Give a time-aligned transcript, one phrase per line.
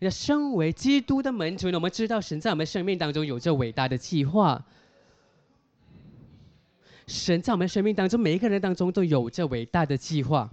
[0.00, 4.64] 要身为基督的门徒呢，我们知道神在我们生命当中有着伟大的计划。
[7.06, 10.50] 神在我们生命当中，每一个人当中都有着伟大的计划。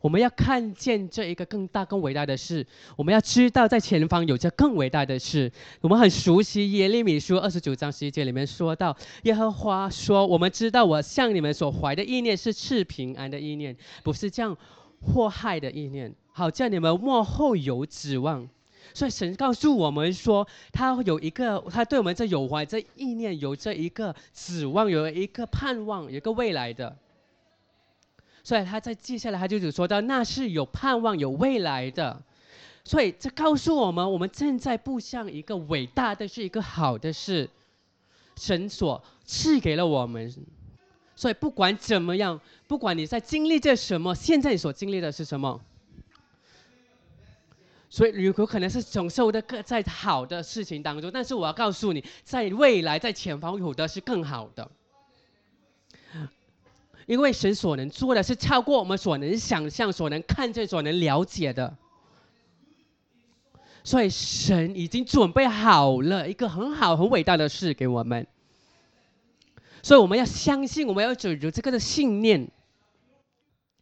[0.00, 2.64] 我们要看见这一个更大、更伟大的事。
[2.94, 5.50] 我们要知道，在前方有着更伟大的事。
[5.80, 14.56] 我们很熟悉耶利米书二十九章十一节里面说到，耶和华说：“我们知道，我向你们所怀的意念是赐平安的意念，不是这样
[15.00, 18.48] 祸害的意念，好叫你们幕后有指望。”
[18.94, 26.96] 所以神告诉我们说，他有一个，他对我们这有怀这意念，有这一个指望，有一个盼望，有一个未来的。
[28.42, 32.22] 所以他在接下来他就只说到，那是有盼望、有未来的。
[32.82, 37.48] 所以这告诉我们，我们正在步向一个伟大的是一个好的事，
[38.36, 40.34] 神所赐给了我们。
[41.14, 45.60] 所以不管怎么样，不管你在经历着什么，现在你所经历的是什么。
[47.90, 54.70] 所以有可能是享受的在好的事情当中，但是我要告诉你，在未来在前方有的是更好的，
[57.06, 61.74] 因为神所能做的是超过我们所能想象、所能看见、所能了解的，
[63.82, 68.26] 所以神已经准备好了一个很好、很伟大的事给我们，
[69.82, 72.50] 所以我们要相信，我们要有这个的信念，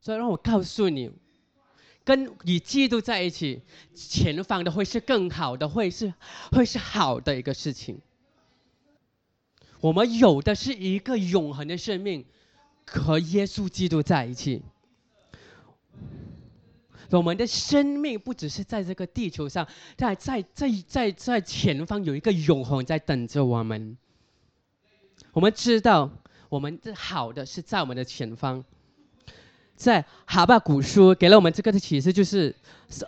[0.01, 1.11] 所以让我告诉你。
[2.07, 3.63] 跟与基督在一起，
[3.93, 6.15] 前方的会是更好的，会是
[6.53, 8.01] 会是好的一个事情。
[9.81, 12.25] 我们有的是一个永恒的生命，
[12.87, 14.63] 和耶稣基督在一起。
[17.11, 23.99] 我们的生命不只是在这个地球上，在在在在在前方有一个永恒在等着我们。
[25.33, 26.13] 我们知道，
[26.49, 28.65] 我们的好的是在我们的前方。
[29.77, 32.57] 在哈巴古书给了我们这个的启示，就是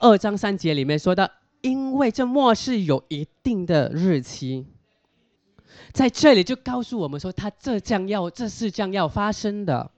[0.01, 1.29] 二章三节里面说到，
[1.63, 4.67] 因为这末世有一定的日期，
[5.93, 9.91] 在这里就告诉我们说，他这将要，这是将要发生的。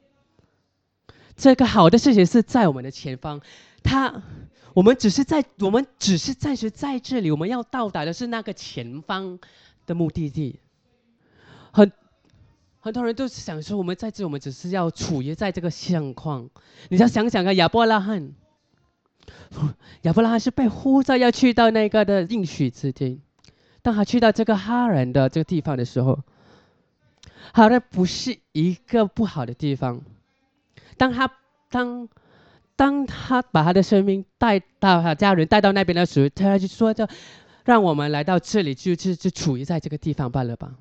[1.36, 3.40] 这个好的事情是在我们的前方，
[3.82, 4.22] 他，
[4.72, 9.40] 我们只是在，我们只是暂时在这里，我们要到达的是那个前方
[9.86, 10.60] 的目的地，
[11.72, 11.90] 很。
[12.80, 16.48] 很多人都想说，我们在这，我们只是要处于在这个现况。
[16.88, 18.32] 你要想想看，亚伯拉罕，
[20.02, 23.20] 亚伯拉罕是被呼召要去到那个的应许之地。
[23.82, 26.18] 当他去到这个哈人的这个地方的时候，
[27.52, 30.00] 好的不是一个不好的地方。
[30.96, 31.30] 当他
[31.70, 32.08] 当
[32.76, 37.06] 当他把他的生命带到他家人带到那边的时候，他就说：“就
[37.64, 40.74] 让我们来到这里，就就就处于在这个地方罢了吧。”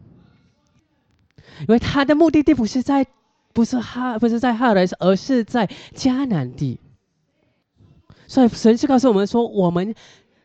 [1.62, 3.06] 因为他的目的地不是在，
[3.54, 6.80] 不是哈，不是在哈尔，而是在迦南地。
[8.28, 9.94] 所以神是告诉我们说，我们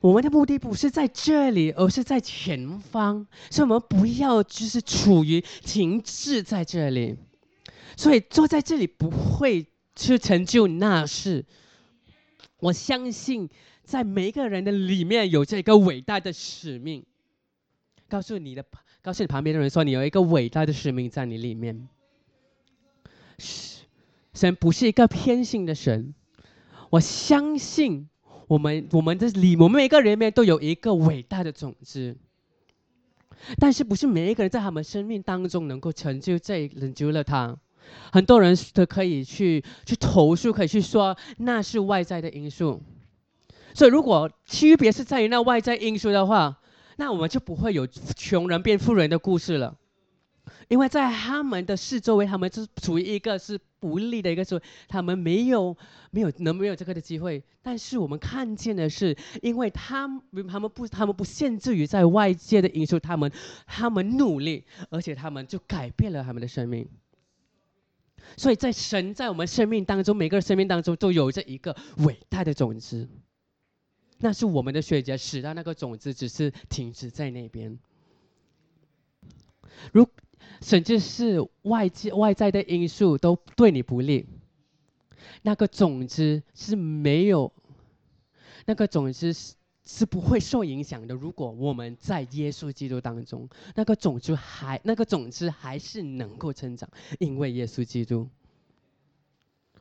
[0.01, 3.27] 我们的目的不是在这里，而是在前方。
[3.51, 7.17] 所以我们不要就是处于停滞在这里。
[7.97, 11.45] 所以坐在这里不会去成就那事。
[12.59, 13.49] 我相信
[13.85, 17.05] 在每一个人的里面有这个伟大的使命，
[18.09, 18.65] 告诉你的。
[19.05, 21.87] 告诉你旁边的人说，你有一个伟大的使命在你里面。
[24.33, 26.15] 神不是一个偏心的神，
[26.89, 28.09] 我相信
[28.49, 32.17] 我们我们的里，我们每个人里面都有一个伟大的种子。
[33.59, 37.55] 但是不是每一个人在他们生命当中能够成就这成就了他？
[38.11, 42.81] 很多人都可以去去投诉，可以去说那是外在的因素。
[43.75, 46.59] 所以如果区别是在于那外在因素的话。
[46.97, 49.77] 那我们就不会有穷人变富人的故事了，
[50.69, 55.77] 因为在他们的四周围，他们是处于一个是不利的一个时候，他们没有
[56.11, 57.43] 没有能没有这个的机会。
[57.63, 63.31] 但是我们看见的是，因为他们他们不他们不限制于在外界的因素，他们
[63.67, 66.89] 他们努力，而且他们就改变了他们的生命。
[68.37, 73.09] 所以在神在我们生命当中，每个人生命当中都有着一个伟大的种子。
[74.19, 77.79] 那是我们的学姐使到那个种子只是停止在那边。
[79.93, 80.09] 如
[80.61, 84.27] 甚至是外界外在的因素都对你不利，
[85.43, 87.53] 那个种子是没有，
[88.67, 91.15] 那个种子是是不会受影响的。
[91.15, 96.89] 如果我们在耶稣基督当中，那个种子还那个种子还是能够成长，
[97.19, 98.29] 因为耶稣基督。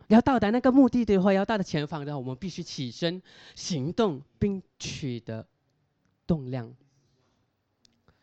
[0.08, 3.22] 要到达那个目的地的话，要到达前方的话，我们必须起身
[3.56, 5.46] 行动，并取得
[6.28, 6.74] 动量。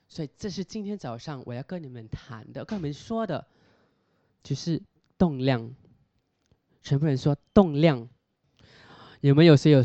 [0.08, 3.46] 所以，这是今天早上我要跟你们谈的，跟你们说的，
[4.42, 4.82] 就是
[5.16, 5.70] 动量。
[6.82, 8.08] 全部人说动量。
[9.20, 9.82] 有没有谁有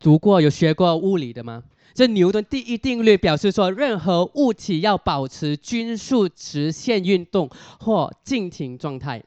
[0.00, 1.62] 读过、有学过物理的吗？
[1.94, 7.48] 这牛顿第一定律表示说，任何物体要保持均速直线运动
[7.78, 9.22] 或静停状态，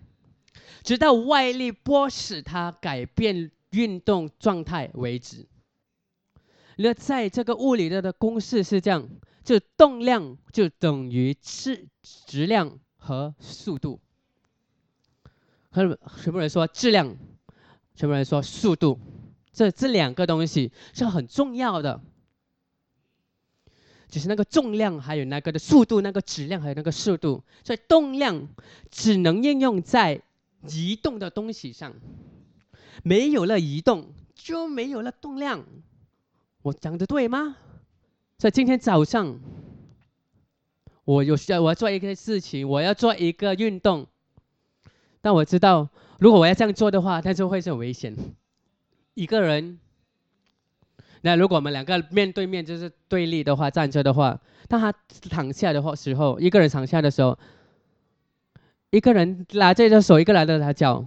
[0.84, 5.46] 直到外力迫使它改变运动状态为止。
[6.78, 9.08] 那在这个物理的的公式是这样：
[9.44, 14.00] 就动量就等于质质量和速度。
[15.70, 17.16] 很什么人说质量？
[17.96, 19.00] 什么人说速度？
[19.54, 22.02] 这这两个东西是很重要的。
[24.10, 27.44] 就是那个重量，还有那个的速度，那个质量还有那个速度。
[27.64, 28.48] 所以动量
[28.90, 30.22] 只能应用在
[30.70, 31.94] 移动的东西上，
[33.04, 35.64] 没有了移动就没有了动量。
[36.62, 37.58] 我讲的对吗？
[38.38, 39.40] 在今天早上，
[41.04, 44.08] 我有需要我要做一个事情，我要做一个运动，
[45.22, 45.90] 但我知道
[46.20, 48.16] 如果我要这样做的话，那就会是很危险。
[49.14, 49.80] 一个人。
[51.22, 54.92] 那如果我们两个面对面就是对立的话，站着的话，当他
[55.28, 57.36] 躺下的话时候，一个人躺下的时候，
[58.96, 61.06] 一个人拿这只手，一个拉着他脚，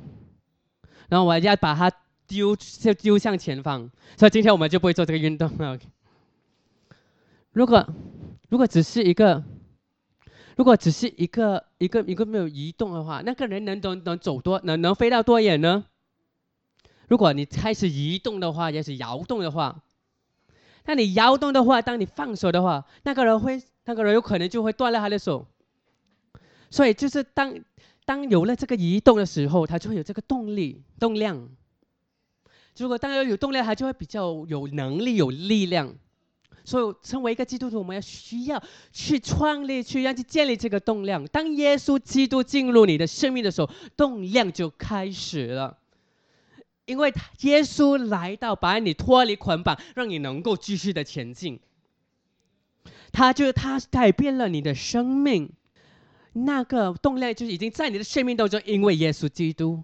[1.08, 1.90] 然后我要把他
[2.26, 5.78] 丢就丢向前方，所以今天我们就不会做这个运动 了。
[7.50, 7.88] 如果
[8.50, 9.42] 如果只是一个，
[10.54, 15.86] 如果只是一个一个一个没有移动的话，那个人能能能走多能能飞到多远呢？
[17.08, 19.80] 如果你开始移动的话，也是摇动的话。
[20.84, 25.46] 那你摇动的话，当你放手的话，那个人会，那个人有可能就会断了他的手。
[26.70, 27.58] 所以就是当
[28.04, 31.48] 当有了这个移动的时候，他就会有这个动力、动量。
[32.76, 35.94] 如果当然有动量，他就会比较有能力、有力量。
[36.64, 38.62] 所以，成为一个基督徒，我们要需要
[38.92, 41.24] 去创立、去让去建立这个动量。
[41.28, 45.78] 当耶稣基督进入你的生命的时候，动量就开始了。
[46.84, 51.58] 因为耶稣来到，把你脱离捆绑，让你能够继续的前进。
[53.12, 55.50] 他就是他改变了你的生命，
[56.44, 59.82] 那个动量就是已经在你的生命当中，因为耶稣基督，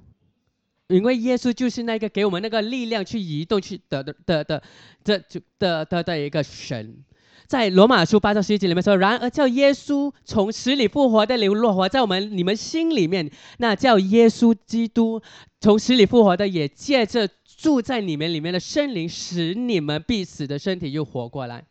[0.88, 4.14] 因为耶稣就是那个给我们那个力量去移动去的的
[4.44, 4.62] 的
[5.04, 7.04] 的就的的的一个神。
[7.46, 15.20] 在罗马书八章十一节里面说：“然而叫耶稣从死里复活的灵落活在我们你们心里面，那叫耶稣基督
[15.60, 21.66] 从死里复活的，也借着住在你们里面的圣灵，使你们必死的身体又活过来。”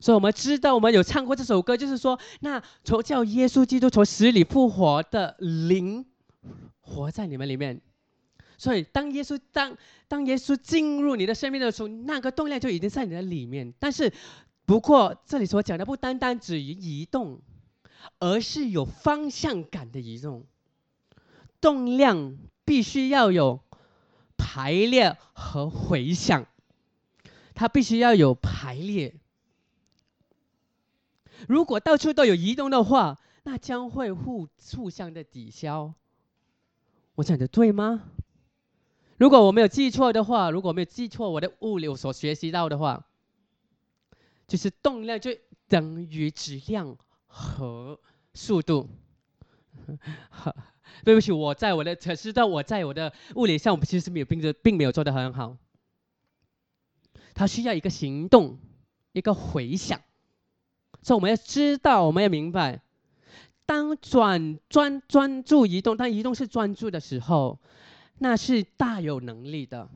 [0.00, 6.04] 所以我们知道，我们有唱过这首歌，就是说，那从叫耶稣基督从死里复活的灵
[6.80, 7.80] 活在你们里面。
[8.58, 9.76] 所以，当耶稣当
[10.08, 14.12] 当耶稣进入你的生命的时候，那个动量就已经在你的里面，但是。
[14.68, 17.40] 不过，这里所讲的不单单指于移动，
[18.18, 20.44] 而是有方向感的移动。
[21.60, 23.60] 动量必须要有
[24.36, 26.46] 排列和回响，
[27.54, 29.14] 它必须要有排列。
[31.48, 35.94] 如果到处都有移动的话，那将会互互相的抵消。
[37.14, 38.04] 我讲的对吗？
[39.16, 43.06] 如果我没有记错的话，如果没有记错我的物流所学习到的话。
[44.48, 45.32] 就是动量就
[45.66, 46.96] 等于质量
[47.26, 47.98] 和
[48.32, 48.88] 速度。
[51.04, 55.56] 对不起，我在我的可是道我在我的物理上，我其实没有并着并没有做得很好。
[57.34, 58.60] 它需要一个行动，
[59.10, 60.00] 一个回响。
[61.06, 62.82] 所以我们要知道，我们要明白，
[63.64, 67.60] 当转专专注移动，当移动是专注的时候，
[68.18, 69.88] 那是大有能力的。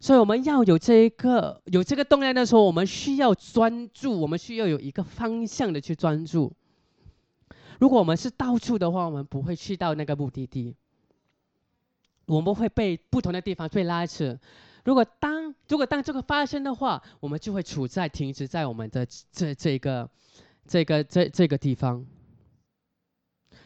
[0.00, 6.52] 所以我们要有这一个有这个动量的时候，我们需要专注，我们需要有一个方向的去专注。
[7.78, 10.74] 如果我们是到处的话，我们不会去到那个目的地，
[12.26, 14.36] 我们会被不同的地方被拉扯。
[14.88, 20.08] 如果当如果当这个发生的话，我们就会处在停止在我们的这这个
[20.66, 22.06] 这个这这个地方。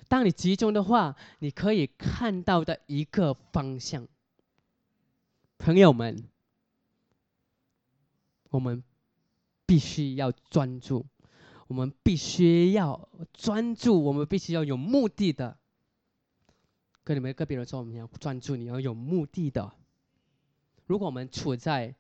[0.09, 4.09] 当你集中的话，你可以看到的一个方向。
[5.59, 6.25] 朋友们，
[8.51, 8.83] 我们
[9.65, 11.07] 必须要专注，
[11.69, 15.57] 我们必须要专注，我们必须要有目的的。
[17.05, 19.73] 跟你们个别人说，我们要专注，你要有目的的。
[20.93, 21.95] 如果我们处在，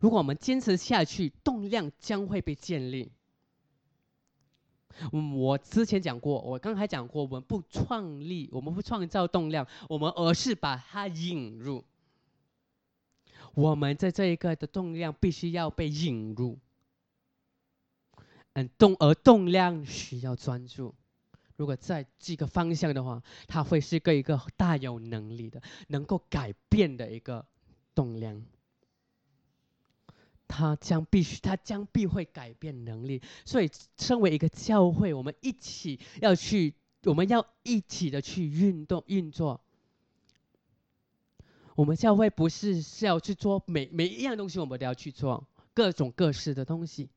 [0.00, 3.12] 如果我们坚持下去，动量将会被建立。
[5.12, 11.84] 我之前讲过，我刚才讲过，我们不创立，我们不创造动量，我们而是把它引入。
[13.54, 16.58] 我们在这一个的动量必须要被引入，
[18.54, 20.92] 嗯，动而动量需要专注。
[21.56, 27.46] 如果在这个方向的话，它会是个一个大有能力的、能够改变的一个
[27.94, 28.44] 栋梁。
[30.46, 33.20] 他将必须，他将必会改变能力。
[33.44, 39.60] 所以，身为一个教会，我们一起要去，我们要一起的去运动运作。
[41.74, 47.08] 我们教会不是是要去做每每一样东西，我们都要去做各种各式的东西。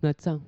[0.00, 0.40] 那这样，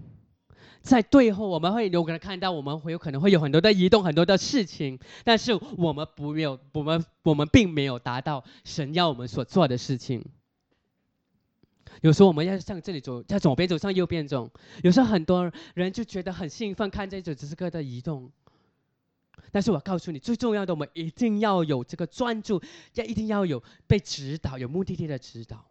[0.87, 10.25] 在最后我们会有可能看到，我们会有可能会有很多的移动，很多的事情，但是我们不没有，我们我们并没有达到神要我们所做的事情。
[12.03, 14.49] 有时候我们要向这里走，向左边走，向右边走。
[14.83, 18.31] 有时候很多人就觉得很兴奋，看这只是个的移动。
[19.51, 22.63] 但是我告诉你，最重要的，我们一定要有这个专注，
[22.95, 25.65] 要一定要有被指导，有目的地的指导。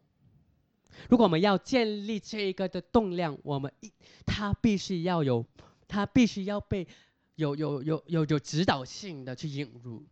[1.09, 3.91] 如果我们要建立这一个的动量，我们一，
[4.25, 5.45] 它必须要有，
[5.87, 6.87] 它必须要被
[7.35, 10.05] 有有有有有指导性的去引入。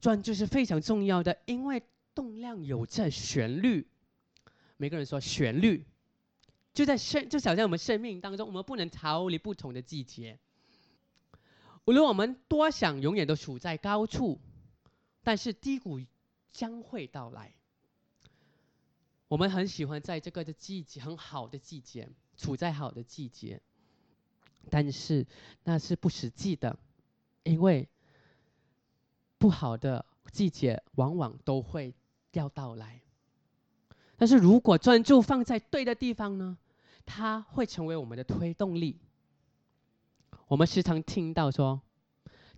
[0.00, 1.82] 专注是非常重要的，因为
[2.14, 3.86] 动量有这旋律。
[4.78, 5.84] 每个人说旋律，
[6.72, 10.38] 就在生，就好像我们生命当中，我们不能逃离不同的季节。
[11.84, 14.40] 无论我们多想永远都处在高处，
[15.22, 16.00] 但是低谷
[16.50, 17.52] 将会到来。
[19.30, 23.60] 我们很喜欢在这个的季节，很好的季节，处在好的季节，
[24.68, 25.24] 但是
[25.62, 26.76] 那是不实际的，
[27.44, 27.88] 因为
[29.38, 31.94] 不好的季节往往都会
[32.32, 33.00] 要到来。
[34.16, 36.58] 但是如果专注放在对的地方呢，
[37.06, 38.98] 它会成为我们的推动力。
[40.48, 41.80] 我们时常听到说，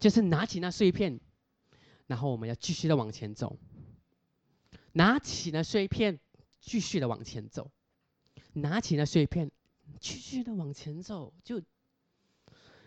[0.01, 1.21] 就是拿起那碎片，
[2.07, 3.59] 然后我们要继续的往前走。
[4.95, 6.19] 拿起那碎片，
[6.63, 7.71] 继续的往前走。
[8.55, 9.51] 拿起那碎片，
[10.01, 11.35] 继续的往前走。
[11.45, 11.61] 就，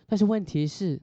[0.08, 1.00] 但是问题是，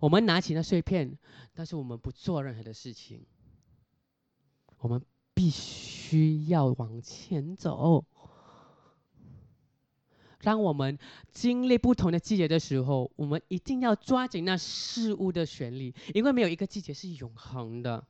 [0.00, 1.16] 我们拿起那碎片，
[1.54, 3.24] 但是我们不做任何的事情。
[4.78, 5.00] 我们。
[5.38, 8.06] 必须要往前走。
[10.40, 10.98] 当我们
[11.30, 18.06] 经历不同的季节的时候，我们一定要抓紧那事物的旋律，因为没有一个季节是永恒的。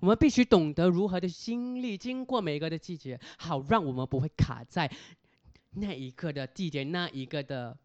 [0.00, 4.90] 我们必须懂得如何的经历，经过每一个的季节，好让我们不会卡在
[5.70, 7.76] 那一个的地点、那一个的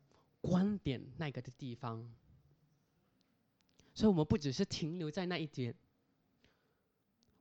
[0.42, 2.08] 观点、那个的地方。
[3.96, 5.74] 所以，我们不只是停留在那一点。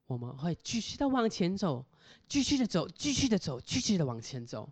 [0.07, 1.87] 我们会继续的往前走，
[2.29, 4.71] 继续的走，继续的走，继续的往前走。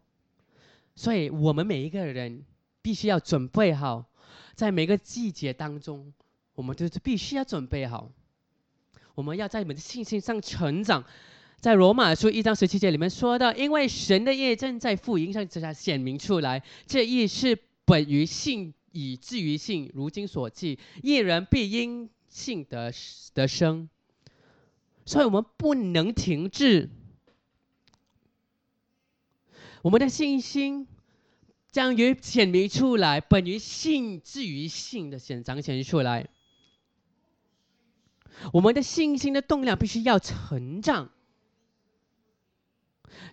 [0.95, 2.45] 所以，我们每一个人
[2.83, 4.05] 必须要准备好，
[4.55, 6.13] 在每个季节当中，
[6.55, 8.11] 我们都是必须要准备好。
[9.21, 11.05] 我们要在我们的信心上成长。
[11.61, 19.91] 在罗马书一章十七节里面说到：“因为神的业正在福音上之下显明出来，这义是本于信，以至于信。
[19.93, 22.91] 如今所记，一人必因信得
[23.35, 23.91] 得生。”
[25.05, 26.89] 所以我们不能停滞，
[29.83, 30.89] 我们的信心
[31.71, 36.27] 将于显明出来，本于信至于信的显彰显出来。
[38.53, 41.11] 我们的信心的动量必须要成长。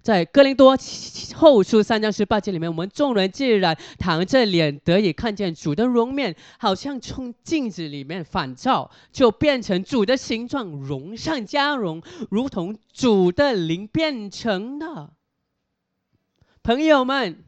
[0.02, 0.78] 在哥林多
[1.36, 15.12] 后书三章十八节里面，我们众人既然躺着脸得以看见主的容面，好像从镜子里面反照，就变成主的形状，容上加容，如同主的灵变成的。
[16.64, 17.44] 朋友们，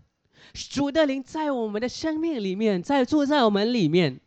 [0.53, 4.19] 主的灵在我们的生命里面，在住在我们里面，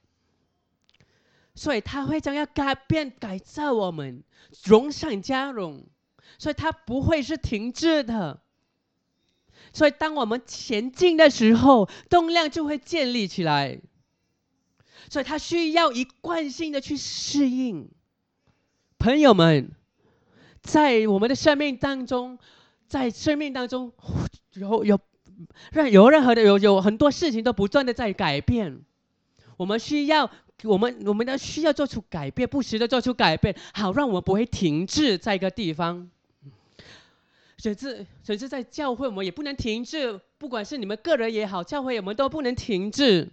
[1.55, 4.23] 所以他会将要改变、改造我们，
[4.65, 5.85] 融上加融。
[6.39, 8.41] 所以它不会是停滞的，
[9.73, 13.81] 所以当我们前进的时候，动量就会建立起来。
[15.09, 17.89] 所以它需要一贯性的去适应。
[18.99, 19.71] 朋友们，
[20.63, 22.39] 在我们的生命当中，
[22.89, 23.93] 在生命当中
[24.55, 24.99] 有有
[25.71, 28.81] 任有任何的有有很多事情都不断的在改变，
[29.59, 30.31] 我们需要
[30.65, 36.11] 我们我们要需要做出改变，不时的做出改变，好让我们不会停滞在一个地方。
[37.59, 40.21] 甚至甚至在教会，我们也不能停滞。
[40.39, 43.29] 不管是你们个人也好，教会我们都不能停滞。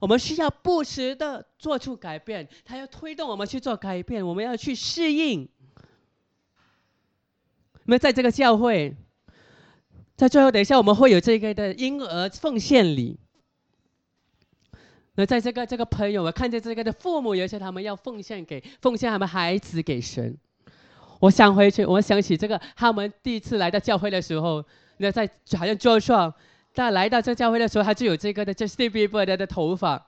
[0.00, 5.48] 我们需要不时的做出改变，他要推动我们去做改变，我们要去适应。
[7.84, 8.94] 那么在这个教会，
[10.14, 13.18] 在最后等一下我们会有这个的婴儿奉献礼。
[15.18, 20.38] 那在这个这个朋友，我看见这个的父母，有些他们要奉献给奉献他们孩子给神。
[21.18, 24.64] 我想回去，我想起这个，他们第一次来到教会的时候，
[24.98, 26.32] 那在好像桌上
[26.72, 30.06] 他来到这教会的时候，他就有这个的 Justin Bieber 的头发。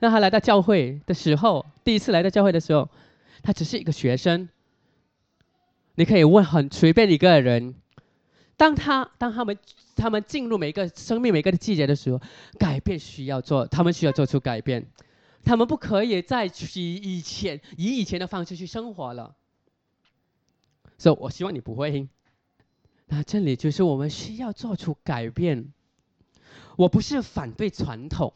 [0.00, 2.88] 让他来到教会的时候，第一次来到教会的时候，
[3.40, 4.48] 他只是一个学生。
[5.94, 7.76] 你可以问很随便一个人，
[8.56, 9.58] 当他当他们
[9.94, 12.20] 他们进入每一个生命每一个季节的时候，
[12.58, 14.90] 改变需要做，他们需要做出改变，
[15.44, 19.36] 他们不可以再以以前以以前的方式去生活了。
[20.98, 22.08] 所以，我希望你不会。
[23.06, 25.72] 那这里就是我们需要做出改变。
[26.76, 28.34] 我不是反对传统，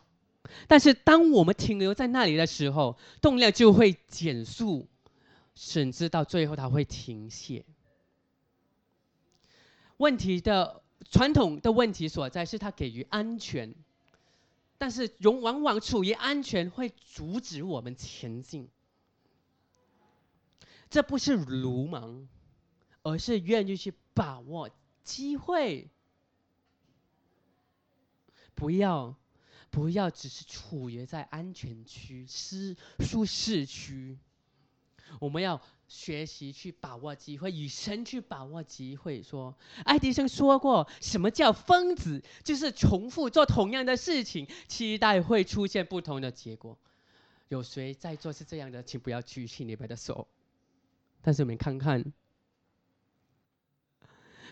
[0.67, 4.89] 但是当我们停留在那里的时候，动量就会减速，
[5.55, 7.65] 甚至到最后它会停歇。
[10.01, 13.75] 问题的传统的问题所在是它给予安全，
[14.79, 18.71] 但是永往往处于安全会阻止我们前进。
[20.89, 22.27] 这不是鲁莽，
[23.03, 24.71] 而是愿意去把握
[25.05, 25.91] 机会。
[28.55, 29.15] 不要，
[29.71, 34.19] 不要只是处于在安全区、舒舒适区。
[35.19, 39.21] 我们要学习去把握机会，与神去把握机会。
[39.21, 39.53] 说，
[39.85, 42.23] 爱迪生说过，什么叫疯子？
[42.45, 46.79] 就是重复做同样的事情，期待会出现不同的结果。
[47.49, 48.81] 有谁在做是这样的？
[48.85, 50.29] 请不要举起你们的手。
[51.23, 52.13] 但是我们看看。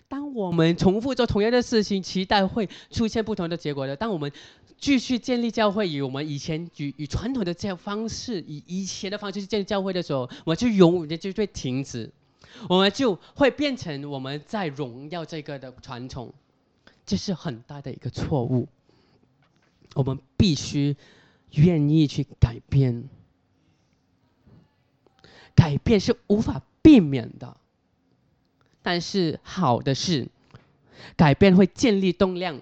[0.09, 3.95] 当我们重复做同样的事情，期待会出现不同的结果的。
[3.95, 4.33] 当我们
[4.79, 12.13] 继续建立教会，以我们以前与与传统的这样方式，以以前的方式去建立教会的时候，我们就永远就会停止，
[12.69, 16.33] 我们就会变成我们在荣耀这个的传统，
[17.05, 18.69] 这是很大的一个错误。
[19.95, 20.97] 我们必须
[21.53, 23.09] 愿意去改变，
[25.57, 27.57] 改变是无法避免的。
[28.81, 30.29] 但是好的是，
[31.17, 32.61] 改变会建立动量。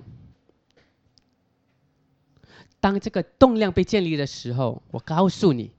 [2.87, 5.73] 当这个动量被建立的时候，我告诉你，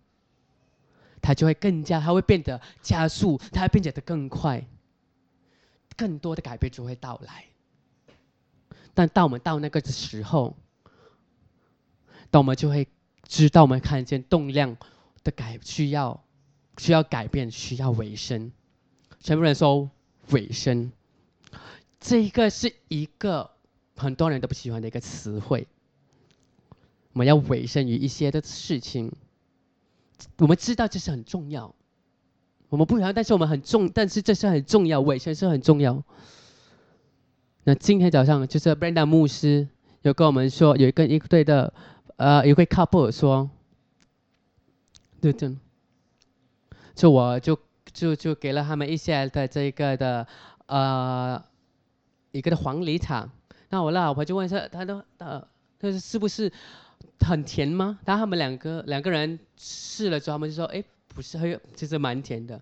[1.22, 4.68] 它就会更加，它会变得加速，它会变得更快，
[5.96, 7.46] 更多的改变就会到来。
[8.93, 10.58] 但当我们到那个时候，
[12.30, 12.86] 当我们就会
[13.24, 14.76] 知道，我们看见动量
[15.24, 16.22] 的改需要，
[16.78, 18.52] 需要改变，需要维生。
[19.22, 19.89] 全部人说。
[20.32, 20.91] 尾声，
[22.02, 23.50] 这一个是一个
[23.96, 25.65] 很多人都不喜欢的一个词汇。
[27.17, 29.12] 我们要委身于一些的事情，
[30.38, 31.73] 我们知道这是很重要。
[32.69, 36.03] 我们不想，但是我们很重，但是这是很重要，委身是很重要。
[37.63, 39.67] 那今天早上就是 Brenda 牧师
[40.03, 41.73] 有跟我们说，有一个一对的
[42.17, 43.49] 呃一位 couple 说，
[45.19, 45.58] 对对，
[46.93, 47.58] 就我就。
[47.93, 50.27] 就就给了他们一些的这个的
[50.67, 51.43] 呃
[52.32, 53.27] 一个的黄梨茶，
[53.69, 55.39] 那我老婆就问说，他都呃，
[55.80, 56.51] 他说是不是
[57.20, 58.00] 很甜吗？
[58.06, 62.62] 然后他们两个两个人试了之后，他们就说，哎，不是，很其实蛮甜的。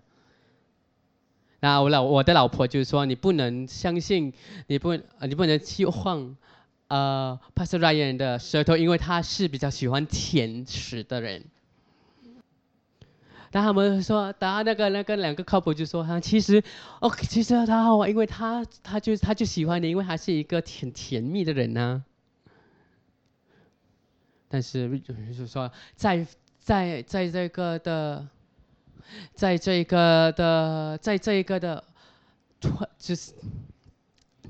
[1.60, 4.32] 然后我老我的老婆就是说，你不能相信，
[4.66, 6.36] 你不你不能去晃
[6.88, 11.44] 呃 Pastor Ryan 的舌头，因为他是比较喜欢甜食的人。
[13.52, 16.62] 然后他们说，然后那个那个两个靠谱就说，哈，其实，
[17.00, 22.02] 哦，其实他好，因为他他就他就喜欢你，因为他是一个挺甜蜜的人呐。
[24.48, 26.26] 但是就是说，在
[26.60, 28.28] 在在这个的，
[29.34, 31.84] 在这个的，在这个的，
[32.98, 33.32] 就是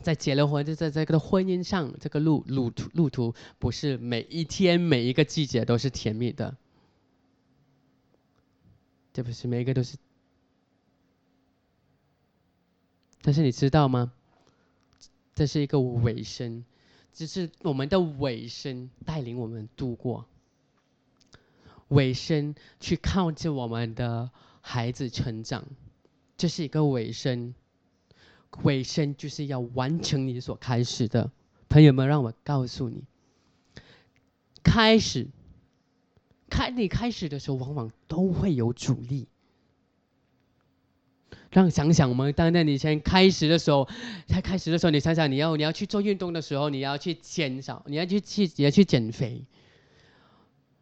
[0.03, 6.57] 在结了婚，就在这个的婚姻上，这个路路途路途不是每一天每一个季节都是甜蜜的。
[9.13, 9.97] 这不是每一个都是，
[13.23, 14.13] 但是你知道吗？
[15.35, 16.65] 这是一个尾声，
[17.17, 20.27] 只是我们的尾声带领我们度过，
[21.89, 25.65] 尾声去靠近我们的孩子成长，
[26.37, 27.55] 这是一个尾声，
[28.65, 31.31] 尾声就是要完成你所开始的。
[31.71, 33.03] 朋友们，让我告诉你，
[34.63, 35.29] 开始。
[36.51, 39.27] 开你开始的时候，往往都会有阻力。
[41.57, 43.89] 让想想我们当在你先开始的时候，
[44.27, 49.43] 才开始的时候，你想想你要你要去做运动的时候，你要去减少，你要去去也要去减肥。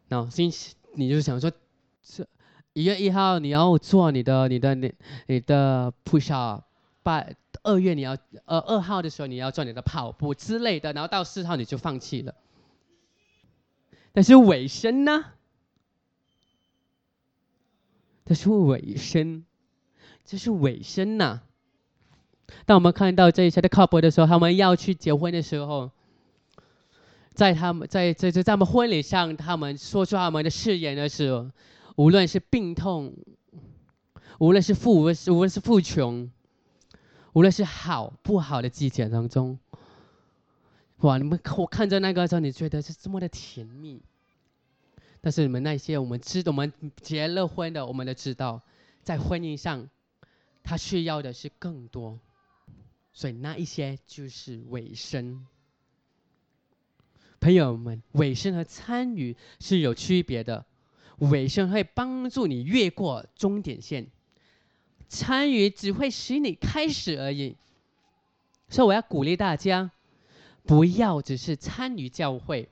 [0.09, 1.49] 那星期你就想说，
[2.03, 2.27] 这
[2.73, 4.93] 一月一号你要做你的你的你
[5.27, 6.65] 你的 push up，
[7.03, 7.25] 八
[7.63, 12.35] 二月你要呃二号的时候你要做你的跑步之类的，然后到四号你就放弃了。
[14.11, 15.23] 但是尾声呢？
[18.25, 19.44] 但是尾声，
[20.25, 21.41] 这是尾声呐。
[22.65, 25.91] 当我们看到这一切的 couple 的时候，他们要去结婚的时候，
[27.33, 31.49] 在他们在在在他们婚礼上，他们说出他们的誓言的时候，
[31.95, 33.13] 无论是病痛，
[34.39, 36.29] 无论是富无论是富穷，
[37.33, 39.59] 无论是好不好的季节当中，
[40.97, 41.17] 哇！
[41.17, 44.01] 你们我看着那个时候，你觉得是这么的甜蜜。
[45.21, 48.61] 但是你们那些我们知道，我们结了婚的，我们都知道，
[49.01, 49.89] 在婚姻上，
[50.65, 52.19] 他需要的是更多。
[53.13, 55.45] 所以那一些就是尾声。
[57.39, 60.65] 朋友们，尾声和参与是有区别的。
[61.19, 64.07] 尾声会帮助你越过终点线，
[65.07, 67.55] 参与只会使你开始而已。
[68.67, 69.91] 所以我要鼓励大家，
[70.63, 72.67] 不要只是参与教会，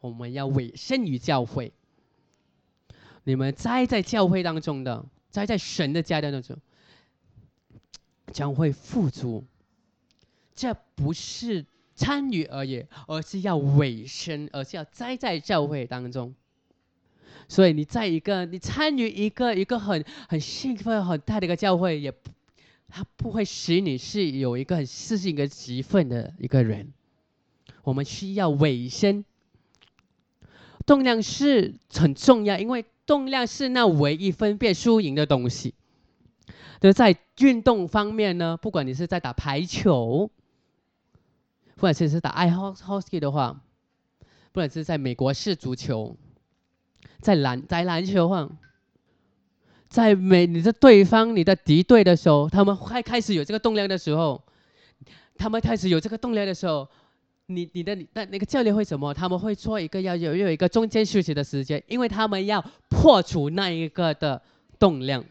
[0.00, 1.72] 我们要委身于教会。
[3.24, 6.58] 你们栽在教会当中的，栽在神的家当中，
[8.32, 9.44] 将会富足。
[10.54, 11.64] 这不是
[11.94, 16.34] 参与而已，而是要委身，而是要栽在教会当中。
[17.48, 22.12] 所以你在一个你参与一个一个很很兴奋很大的一个教会，也
[22.88, 26.92] 它不会使你是有一个很私信一个极分的一个人。
[27.84, 29.24] 我们需要委身，
[30.84, 35.72] 动量是很重要，因为动量是那唯一分辨输赢的东西。
[36.80, 40.30] 就在运动方面呢，不管你是在打排球，
[41.76, 43.60] 或者是打爱好 hockey 的话，
[44.52, 46.16] 不管是在美国式足球。
[47.20, 48.56] 在篮在篮球上，
[49.88, 54.40] 在美你的对方你的敌对的时候，他们开开始有这个动量的时候，
[55.36, 56.88] 他们开始有这个动量的时候，
[57.46, 59.12] 你你的那那个教练会什么？
[59.12, 64.40] 他们会做一个要有有一个中间休息的时间，因为他们要破除那一个的
[64.78, 65.24] 动量，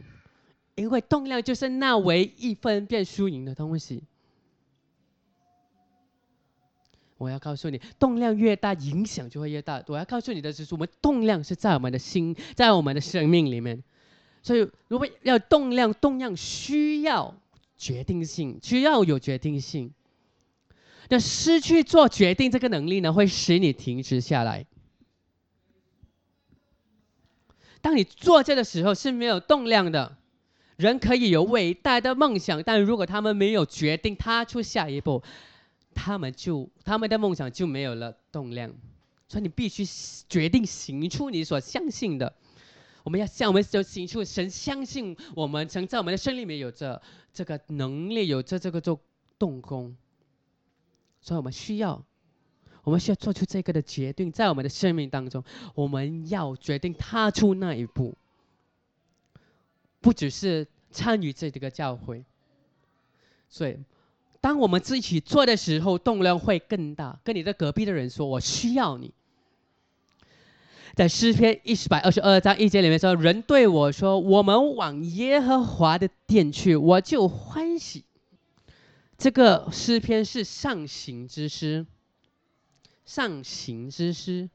[0.77, 4.03] 因为动量就是那唯一分辨输赢的东西。
[7.17, 9.83] 我要告诉你，动量越大，影响就会越大。
[9.87, 13.83] 我要告诉你的是，我们动量是在我们的心，在我们的生命里面。
[14.43, 17.33] 所以，如果要动量，动量需要
[17.75, 19.91] 决定性，需要有决定性。
[21.09, 24.67] 那失去做决定这个能力呢，会使你停止下来。
[27.81, 30.15] 当你做这的时候是没有动量的。
[30.77, 35.21] 人可以有伟大的梦想，但如果他们没有决定踏出下一步。
[35.99, 38.71] 他们就他们的梦想就没有了动量，
[39.27, 39.83] 所以你必须
[40.29, 42.31] 决定行出你所相信的。
[43.03, 47.01] 我们要向我们就行出神相信我们曾在我们的生命里有着
[47.33, 48.99] 这个能力，有着这个做
[49.39, 49.97] 动工。
[51.19, 52.05] 所以我们需要，
[52.83, 58.15] 我们需要做出这个的决定，在我们的生命当中，我们要决定踏出那一步，
[60.07, 62.23] 不只是参与这个教会。
[63.49, 63.77] 所以。
[64.39, 67.19] 当我们自己做的时候，动量会更大。
[67.23, 69.11] 跟你的隔壁的人说：“我需要你。”
[70.95, 78.05] 在诗篇一百二十二章一节里面说：“人对我说，我们往耶和华的殿去，我就欢喜。”
[79.17, 81.85] 这个诗篇是上行之诗，
[83.05, 84.49] 上行之诗。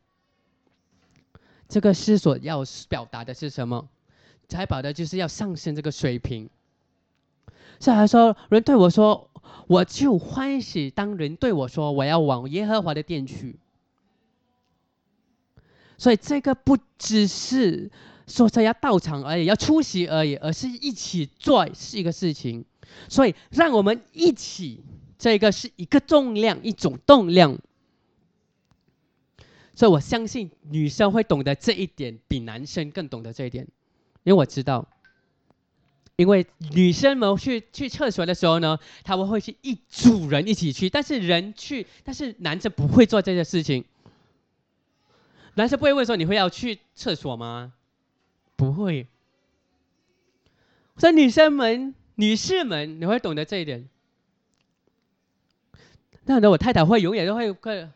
[1.69, 3.89] 这个诗所要表达的是什么？
[4.53, 6.49] 才表达就是要上升这个水平。
[7.81, 9.29] 所以他说：“人对我说。”
[9.69, 13.57] 我就欢喜，当人对我说我要往耶和华的殿去，
[15.97, 17.91] 所以这个不只是
[18.27, 22.65] 说这要到场而已，要出席而已，而是一起做是一个事情。
[23.09, 24.83] 所以让我们一起，
[25.19, 27.59] 这个是一个重量，一种动量。
[29.75, 33.69] 所以我相信女生会懂得这一点，比男生更懂得这一点，
[34.25, 34.89] 因为我知道。
[36.17, 43.85] 因为女生们去去厕所的时候呢，他们会去一组人一起去，但是人去，但是男生不会做这件事情。
[45.55, 47.73] 男生不会问说你会要去厕所吗？
[48.57, 49.07] 不会。
[50.99, 53.89] 所以女生们、女士们，你会懂得这一点。
[56.25, 57.91] 那，我太太会永远都会跟，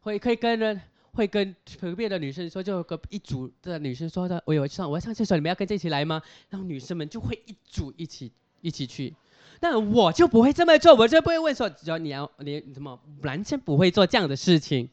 [0.00, 0.78] 会可以跟着。
[1.16, 6.22] 会跟隔壁的女生说，就跟一组的女生说的，我有上我要上厕所，你们要跟着一起来吗？
[6.50, 9.14] 然后女生们就会一组一起一起去，
[9.58, 14.90] 但我就不会这么做，我就不会问说，只要你要你怎么男生不会做这样的事情。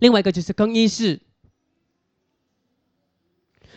[0.00, 1.20] 另外一个就是更衣室，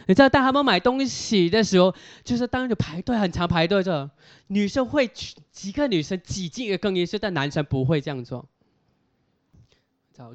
[0.07, 4.09] 你知道当他们买东西的时候，就是当着排队很长排队着，
[4.47, 5.09] 女生会
[5.51, 8.47] 几个女生挤进一个更衣室，但男生不会这样做。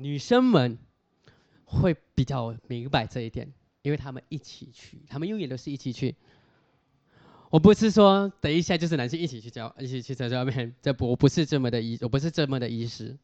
[0.00, 0.78] 女生们
[1.64, 6.14] 会比较明白这一点，因为他们一起去，他们永远都是一起去。
[7.50, 13.16] 我不是说等一下就是男生一起去教，一起去在外面，这不我不是这么的意，我不是这么的意思。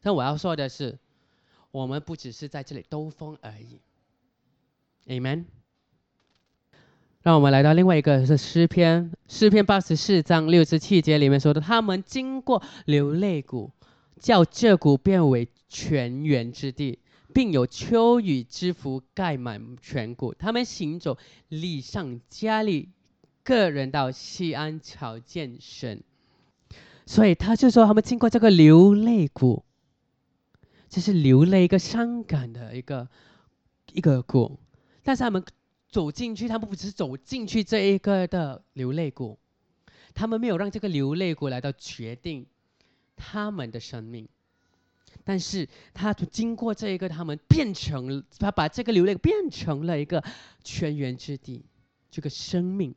[0.00, 0.98] 但我要说的是，
[1.70, 3.78] 我们不只是在这里兜风而已。
[5.06, 5.44] Amen。
[7.22, 13.70] 让我们来到另外一个是诗篇，诗篇八十四章六十七节里面说的：他们经过流泪谷，
[14.18, 16.98] 叫这谷变为泉源之地，
[17.32, 20.34] 并有秋雨之福盖满全谷。
[20.34, 21.16] 他们行走，
[21.48, 22.90] 礼上加力，
[23.42, 26.02] 个人到西安朝见神。
[27.06, 29.64] 所以他就说，他们经过这个流泪谷，
[30.90, 33.08] 这是流泪一个伤感的一个
[33.92, 34.58] 一个谷，
[35.02, 35.42] 但是他们。
[35.92, 39.38] 走进去，他们不只是走进去这一个的流泪谷，
[40.14, 42.46] 他们没有让这个流泪谷来到决定
[43.14, 44.26] 他们的生命，
[45.24, 50.22] 但是他经过这一个，他们变成他把这个流泪变成了一个
[50.64, 51.64] 泉源之地，
[52.10, 52.94] 这个生命。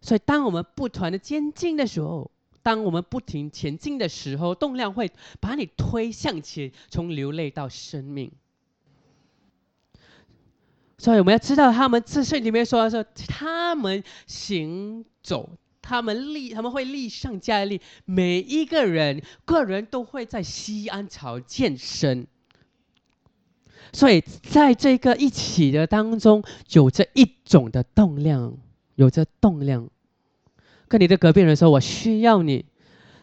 [0.00, 2.30] 所以，当我们不断的前进的时候，
[2.62, 5.10] 当我们不停前进的时候，动量会
[5.40, 8.30] 把你推向前，从流泪到生命。
[10.98, 15.50] 所以我们要知道，他们自身里面说的是，他们行走，
[15.84, 22.26] 他们立，他们会立上加力，每一个人个人都会在西安朝健身。
[23.92, 28.56] 所以在这个一起的当中，有着一种的动量，
[28.94, 29.88] 有着动量。
[30.88, 32.64] 跟你的隔壁人说：“我需要你。”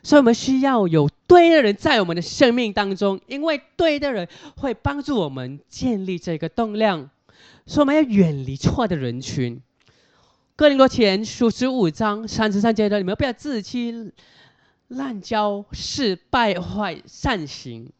[0.03, 7.09] 所以我们需要有对的人在我们的生命当中，因为对的人会帮助我们建立这个动量。
[7.65, 9.61] 所以我们要远离错的人群。
[10.55, 14.11] 哥林多前书十五章三十三节的，你们不要自欺、
[14.89, 17.91] 滥交、是败坏善行。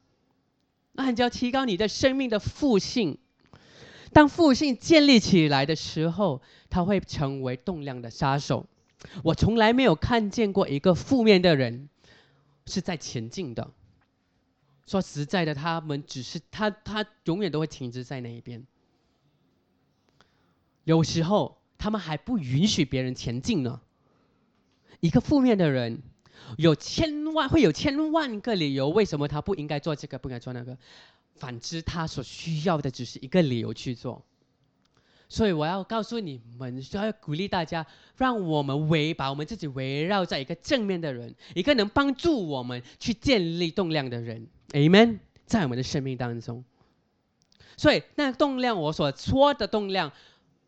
[0.94, 3.18] 滥交提高你的生命的复性。
[4.14, 8.68] 当复性建立起来的时候，它会成为动量的杀手。
[9.24, 11.90] 我从来没有看见过一个负面的人
[12.68, 13.72] 是在前进的。
[14.86, 18.68] 说实在的，他们只是他他永远都会停滞在那一边。
[20.84, 23.82] 有时候他们还不允许别人前进呢。
[25.00, 26.00] 一个负面的人，
[26.60, 30.78] 有千万会有千万个理由，为什么他不应该做这个，不应该做那个。
[31.38, 34.24] 反之，他所需要的只是一个理由去做。
[35.28, 37.84] 所以我要告诉你们，需要鼓励大家，
[38.16, 44.46] 让我们围把我们自己围绕在一个正面的人，一个能帮助我们去建立动量的人。
[44.74, 45.18] Amen，
[45.48, 46.64] 在我们的生命当中。
[47.76, 50.12] 所以那动量，我所说的动量。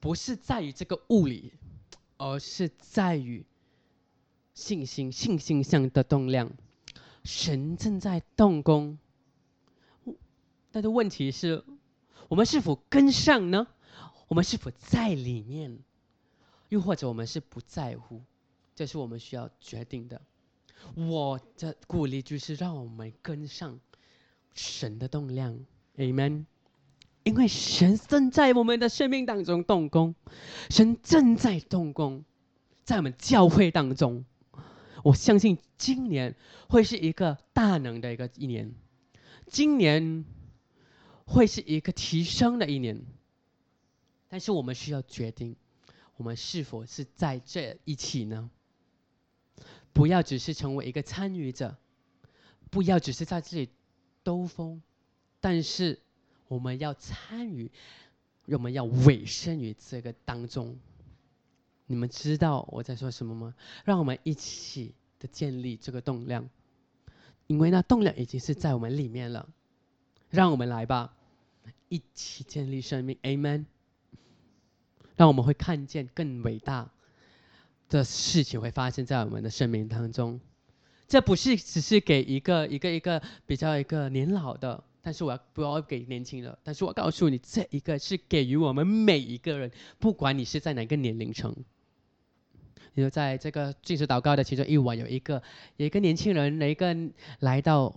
[0.04, 1.54] 不是在于这个物理，
[2.18, 3.46] 而是在于
[4.54, 6.52] 信心、信心上的动量。
[7.24, 8.98] 神正在动工，
[10.74, 11.63] 但是问题是，
[12.28, 13.66] 我们是否跟上呢？
[14.28, 15.80] 我们是否在里面？
[16.68, 18.22] 又或者我们是不在乎？
[18.76, 20.22] 这是我们需要决定的。
[20.96, 23.80] 我的鼓励就是让我们跟上
[24.54, 25.58] 神的动量。
[25.96, 26.44] Amen。
[27.24, 30.14] 因为神正在我们的生命当中动工，
[30.70, 32.26] 神正在动工，
[32.84, 34.26] 在我们教会当中，
[35.06, 36.36] 我相信今年
[36.68, 38.76] 会是一个大能的一个一年，
[39.48, 40.26] 今年
[41.26, 43.06] 会是一个提升的一年。
[44.28, 45.56] 但是我们需要决定，
[46.18, 48.50] 我们是否是在这一起呢？
[49.94, 51.78] 不要只是成为一个参与者，
[52.70, 53.70] 不要只是在这里
[54.24, 54.82] 兜风，
[55.40, 56.02] 但是。
[56.54, 57.72] 我们要参与，
[58.46, 60.78] 我们要委身于这个当中。
[61.88, 63.56] 你们知道我在说什么吗？
[63.84, 66.48] 让我们一起的建立这个动量，
[67.48, 69.50] 因为那动量已经是在我们里面了。
[70.30, 71.16] 让我们来吧，
[71.89, 73.66] 一起建立生命，Amen。
[75.16, 76.92] 让我们会看见更伟大
[77.89, 80.39] 的事情会发生在我们的生命当中。
[81.08, 84.84] 这不是只是给一个一个一个比较一个年老的。
[85.06, 86.58] 但是我要不要给年轻的？
[86.63, 91.54] 但是我告诉你，这一个是给予我们每一个人，不管你是在哪个年龄层。
[92.94, 95.44] 你说，在这个进食祷告的其中一晚，有一个
[95.76, 96.96] 有一个年轻人，一个
[97.39, 97.94] 来到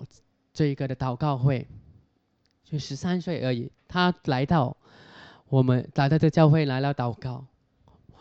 [0.52, 1.68] 这一个的祷告会，
[2.64, 3.70] 就十三岁而已。
[3.86, 4.76] 他来到
[5.48, 7.46] 我们来到这教会来了祷告，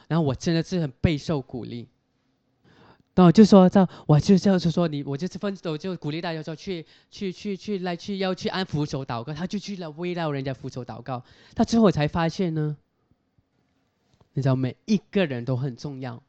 [0.08, 1.88] 然后我真的是很备受鼓励。
[3.17, 11.23] 那我就说，这我就就是说，你我就是分手，就鼓励大家说去去去去来去要去按扶手祷告，他就去了围绕人家扶手祷告。
[11.56, 12.75] 他之后才发现呢，
[14.34, 16.21] 你知道每一个人都很重要，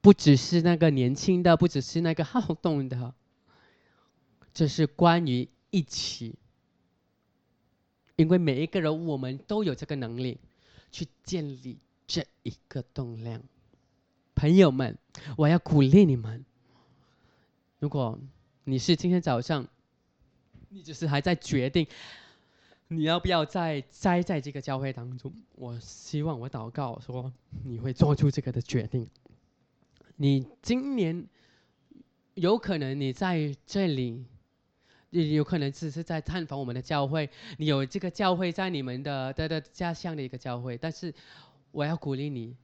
[0.00, 3.12] 不只是那个年轻的，不只是那个好动的，
[4.54, 6.36] 这是关于一起，
[8.16, 10.38] 因为每一个人我们都有这个能力
[10.90, 11.76] 去建立
[12.06, 13.42] 这一个动量。
[14.44, 14.98] 朋友们，
[15.38, 16.44] 我要鼓励你们。
[17.78, 18.18] 如果
[18.64, 19.66] 你是今天早上，
[20.68, 21.86] 你只是还在决定
[22.88, 25.32] 你要不要再栽在这个教会当中？
[25.54, 27.32] 我希望我祷告说，
[27.64, 29.08] 你会做出这个的决定。
[30.16, 31.26] 你今年
[32.34, 34.26] 有可能你在这里，
[35.08, 37.30] 有可能只是在探访我们的教会。
[37.56, 41.14] 你有这个教会在你们的的的家乡的一个教会，但是
[41.70, 42.54] 我要鼓励你，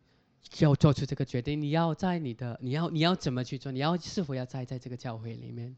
[0.61, 1.61] 要做出这个决定。
[1.61, 3.71] 你要在你的，你要你要怎么去做？
[3.73, 5.77] 你要是否要栽在这个教会里面？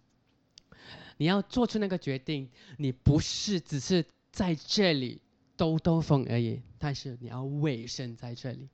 [1.16, 2.48] 你要做出那个决定。
[2.79, 4.05] 你不是只是。
[4.33, 5.20] 在这里
[5.59, 8.70] 兜兜风而已，但是你要委身在这里，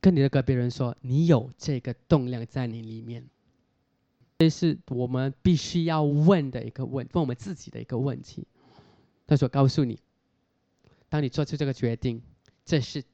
[0.00, 3.28] 跟你的隔壁人说，你有这个动量在你里面，
[4.38, 8.46] 这是我们必须要问的一个问，问我们自己的一个问题。
[9.26, 10.00] 他说：“告诉你，
[11.10, 12.22] 当你做出这个决定，
[12.64, 13.04] 这是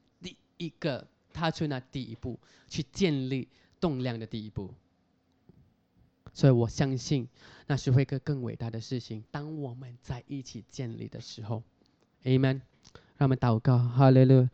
[0.66, 3.48] 一个踏出那第一步，去建立
[3.80, 4.72] 动量的第一步。”
[6.34, 7.28] 所以我相信，
[7.66, 9.22] 那是会个更伟大的事情。
[9.30, 11.62] 当我们在一起建立的时候
[12.24, 12.60] ，Amen。
[13.18, 14.48] 让我们祷告，哈利路。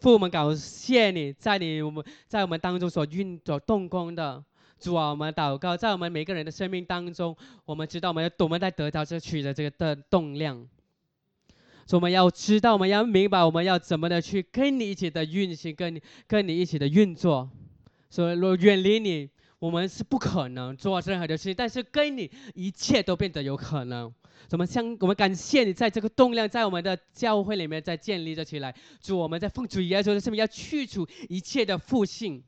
[0.00, 4.42] 父，我们感谢你在你我们在我们当中所运作动工的
[4.78, 10.66] 主啊，我们祷告，在我们每个人的生命当中，我们知道我们要我们在得到这取的这个的动量，
[11.86, 17.50] 所以我们要知道，我们要明白，我们要怎么的去跟你一起的运行，跟你跟你一起的运作，
[18.10, 19.30] 所以若远离你。
[19.60, 24.12] 我们是不可能做任何的事情，但是跟你一切都变得有可能。
[24.46, 24.94] 怎么相？
[25.00, 28.74] 我们感谢你在这个动量在我们的教会里面在建立着起来。
[29.00, 32.44] 主，我们在奉主耶稣的圣名要去除一切的负性，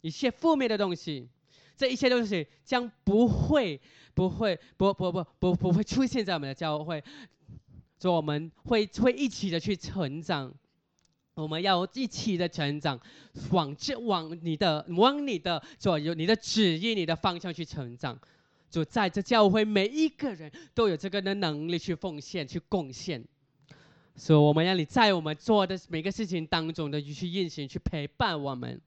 [0.00, 1.28] 一切负面的东西，
[1.76, 3.80] 这一切东西将不会、
[4.14, 7.00] 不会、不不不不不会出现在我们的教会。
[7.98, 10.52] 主，我们会会一起的去成长。
[11.34, 13.00] 我们要一起的成长，
[13.52, 18.18] 往这往你的往你的左右，你的旨意、你的方向去成长。
[18.68, 23.24] 就在这教会，每一个人都有这个的能力去奉献、去贡献。
[24.16, 28.80] 所以，我们要你在我们做的每个事情当中的去运行、去陪伴我们。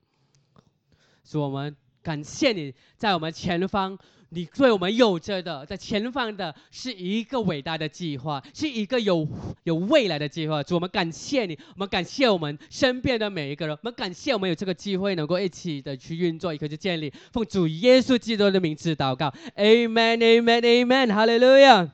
[1.23, 3.97] 所以我们感谢你在我们前方。
[4.33, 9.27] 你对我们有着的，在前方的是一个伟大的计划，是一个有
[9.65, 10.63] 有未来的计划。
[10.63, 17.11] 主，我们感谢你，我们感谢我们身边的每一个人，我们感谢我们有这个机会能够一起的去运作，一个去建立。
[17.33, 21.89] 奉主耶稣基督的名字祷告，Amen，Amen，Amen，哈利路亚。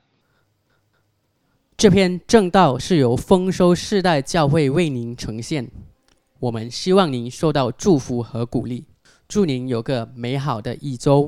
[1.76, 5.68] 这篇正道是由丰收世代教会为您呈现，
[6.40, 8.86] 我们希望您受到祝福和鼓励，
[9.28, 11.28] 祝您有个美好的一周。